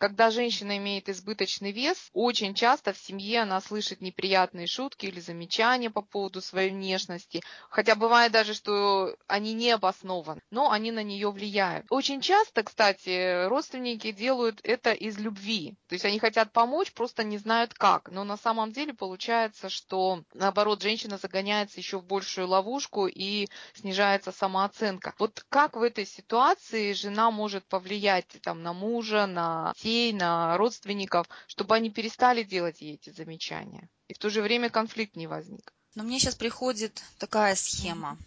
когда 0.00 0.30
женщина 0.30 0.78
имеет 0.78 1.10
избыточный 1.10 1.72
вес, 1.72 2.08
очень 2.14 2.54
часто 2.54 2.94
в 2.94 2.98
семье 2.98 3.42
она 3.42 3.60
слышит 3.60 4.00
неприятные 4.00 4.66
шутки 4.66 5.04
или 5.04 5.20
замечания 5.20 5.90
по 5.90 6.00
поводу 6.00 6.40
своей 6.40 6.70
внешности, 6.70 7.42
хотя 7.68 7.94
бывает 7.94 8.32
даже, 8.32 8.54
что 8.54 9.14
они 9.26 9.52
не 9.52 9.70
обоснованы, 9.70 10.40
но 10.50 10.70
они 10.70 10.90
на 10.90 11.02
нее 11.02 11.30
влияют. 11.30 11.84
Очень 11.90 12.22
часто, 12.22 12.62
кстати, 12.62 13.46
родственники 13.46 14.10
делают 14.10 14.60
это 14.62 14.92
из 14.92 15.18
любви, 15.18 15.76
то 15.86 15.94
есть 15.94 16.06
они 16.06 16.18
хотят 16.18 16.50
помочь, 16.50 16.92
просто 16.92 17.22
не 17.22 17.36
знают 17.36 17.74
как, 17.74 18.10
но 18.10 18.24
на 18.24 18.38
самом 18.38 18.72
деле 18.72 18.94
получается, 18.94 19.68
что 19.68 20.24
наоборот 20.32 20.80
женщина 20.80 21.18
загоняется 21.18 21.78
еще 21.78 21.98
в 21.98 22.06
большую 22.06 22.48
ловушку 22.48 23.06
и 23.06 23.48
снижается 23.74 24.32
самооценка. 24.32 25.14
Вот 25.18 25.44
как 25.50 25.76
в 25.76 25.82
этой 25.82 26.06
ситуации 26.06 26.94
жена 26.94 27.30
может 27.30 27.66
повлиять 27.66 28.38
там, 28.40 28.62
на 28.62 28.72
мужа, 28.72 29.26
на 29.26 29.74
детей, 29.89 29.89
на 30.12 30.56
родственников, 30.56 31.28
чтобы 31.46 31.74
они 31.74 31.90
перестали 31.90 32.42
делать 32.42 32.80
ей 32.80 32.94
эти 32.94 33.10
замечания? 33.10 33.88
И 34.08 34.14
в 34.14 34.18
то 34.18 34.30
же 34.30 34.42
время 34.42 34.70
конфликт 34.70 35.16
не 35.16 35.26
возник. 35.26 35.72
Но 35.94 36.02
мне 36.02 36.18
сейчас 36.18 36.34
приходит 36.34 37.02
такая 37.18 37.54
схема. 37.54 38.18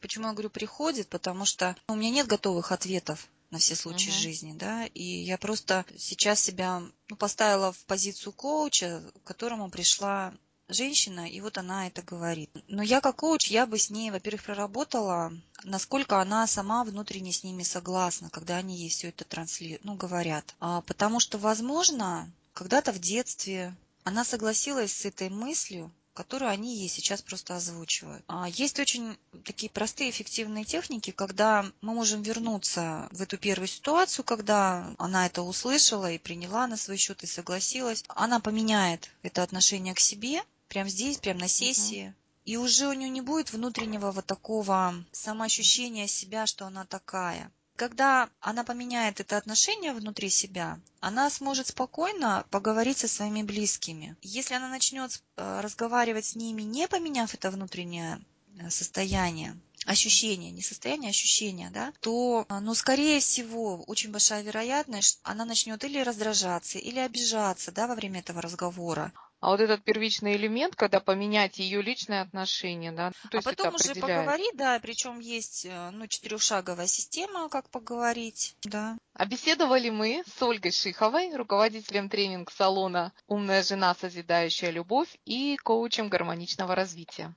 Почему 0.00 0.28
я 0.28 0.32
говорю 0.32 0.50
приходит? 0.50 1.08
Потому 1.08 1.44
что 1.44 1.76
у 1.88 1.94
меня 1.94 2.10
нет 2.10 2.26
готовых 2.26 2.72
ответов 2.72 3.28
на 3.50 3.58
все 3.58 3.74
случаи 3.74 4.10
uh-huh. 4.10 4.22
жизни, 4.22 4.52
да, 4.52 4.86
и 4.86 5.02
я 5.02 5.36
просто 5.36 5.84
сейчас 5.98 6.40
себя 6.40 6.82
ну, 7.08 7.16
поставила 7.16 7.72
в 7.72 7.84
позицию 7.84 8.32
коуча, 8.32 9.02
к 9.24 9.26
которому 9.26 9.70
пришла 9.70 10.32
женщина, 10.72 11.28
и 11.28 11.40
вот 11.40 11.58
она 11.58 11.86
это 11.86 12.02
говорит. 12.02 12.50
Но 12.68 12.82
я 12.82 13.00
как 13.00 13.16
коуч, 13.16 13.50
я 13.50 13.66
бы 13.66 13.78
с 13.78 13.90
ней, 13.90 14.10
во-первых, 14.10 14.44
проработала, 14.44 15.32
насколько 15.64 16.20
она 16.20 16.46
сама 16.46 16.84
внутренне 16.84 17.32
с 17.32 17.44
ними 17.44 17.62
согласна, 17.62 18.30
когда 18.30 18.56
они 18.56 18.76
ей 18.76 18.88
все 18.88 19.08
это 19.08 19.24
транслируют, 19.24 19.84
ну, 19.84 19.94
говорят. 19.94 20.54
А, 20.60 20.80
потому 20.82 21.20
что, 21.20 21.38
возможно, 21.38 22.30
когда-то 22.52 22.92
в 22.92 22.98
детстве 22.98 23.74
она 24.04 24.24
согласилась 24.24 24.92
с 24.92 25.04
этой 25.04 25.28
мыслью, 25.28 25.92
которую 26.14 26.50
они 26.50 26.76
ей 26.76 26.88
сейчас 26.88 27.22
просто 27.22 27.56
озвучивают. 27.56 28.24
А, 28.26 28.48
есть 28.48 28.78
очень 28.78 29.16
такие 29.44 29.70
простые 29.70 30.10
эффективные 30.10 30.64
техники, 30.64 31.12
когда 31.12 31.64
мы 31.80 31.94
можем 31.94 32.22
вернуться 32.22 33.08
в 33.12 33.22
эту 33.22 33.38
первую 33.38 33.68
ситуацию, 33.68 34.24
когда 34.24 34.92
она 34.98 35.26
это 35.26 35.42
услышала 35.42 36.10
и 36.10 36.18
приняла 36.18 36.66
на 36.66 36.76
свой 36.76 36.96
счет 36.96 37.22
и 37.22 37.26
согласилась. 37.26 38.04
Она 38.08 38.40
поменяет 38.40 39.10
это 39.22 39.42
отношение 39.42 39.94
к 39.94 40.00
себе, 40.00 40.42
прямо 40.70 40.88
здесь, 40.88 41.18
прямо 41.18 41.40
на 41.40 41.48
сессии. 41.48 42.06
Угу. 42.06 42.14
И 42.46 42.56
уже 42.56 42.88
у 42.88 42.94
нее 42.94 43.10
не 43.10 43.20
будет 43.20 43.52
внутреннего 43.52 44.10
вот 44.12 44.24
такого 44.24 44.94
самоощущения 45.12 46.06
себя, 46.06 46.46
что 46.46 46.64
она 46.66 46.86
такая. 46.86 47.52
Когда 47.76 48.28
она 48.40 48.62
поменяет 48.64 49.20
это 49.20 49.36
отношение 49.36 49.92
внутри 49.92 50.30
себя, 50.30 50.78
она 51.00 51.30
сможет 51.30 51.68
спокойно 51.68 52.44
поговорить 52.50 52.98
со 52.98 53.08
своими 53.08 53.42
близкими. 53.42 54.16
Если 54.22 54.54
она 54.54 54.68
начнет 54.68 55.22
э, 55.36 55.60
разговаривать 55.60 56.26
с 56.26 56.36
ними, 56.36 56.62
не 56.62 56.88
поменяв 56.88 57.32
это 57.32 57.50
внутреннее 57.50 58.20
э, 58.58 58.68
состояние, 58.68 59.58
ощущение, 59.86 60.50
не 60.50 60.60
состояние, 60.62 61.08
а 61.08 61.10
ощущение, 61.10 61.70
да, 61.70 61.92
то, 62.00 62.44
э, 62.48 62.58
ну, 62.60 62.74
скорее 62.74 63.20
всего, 63.20 63.82
очень 63.86 64.10
большая 64.10 64.42
вероятность, 64.42 65.08
что 65.08 65.30
она 65.30 65.46
начнет 65.46 65.82
или 65.84 66.00
раздражаться, 66.00 66.78
или 66.78 66.98
обижаться, 66.98 67.72
да, 67.72 67.86
во 67.86 67.94
время 67.94 68.20
этого 68.20 68.42
разговора. 68.42 69.12
А 69.40 69.50
вот 69.50 69.60
этот 69.60 69.82
первичный 69.82 70.36
элемент, 70.36 70.76
когда 70.76 71.00
поменять 71.00 71.58
ее 71.58 71.80
личные 71.80 72.20
отношения, 72.20 72.92
да, 72.92 73.12
то 73.30 73.38
а 73.38 73.42
потом 73.42 73.74
уже 73.74 73.94
поговорить, 73.94 74.54
да, 74.54 74.78
причем 74.80 75.18
есть 75.18 75.64
э, 75.64 75.90
ну, 75.92 76.06
четырехшаговая 76.06 76.86
система, 76.86 77.48
как 77.48 77.70
поговорить, 77.70 78.54
да. 78.62 78.98
Обеседовали 79.14 79.88
мы 79.88 80.22
с 80.26 80.42
Ольгой 80.42 80.72
Шиховой, 80.72 81.34
руководителем 81.34 82.10
тренинг-салона 82.10 83.12
«Умная 83.26 83.62
жена, 83.62 83.94
созидающая 83.94 84.70
любовь» 84.70 85.08
и 85.24 85.56
коучем 85.56 86.10
гармоничного 86.10 86.74
развития. 86.74 87.34